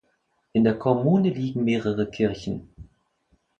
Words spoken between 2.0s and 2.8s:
Kirchen.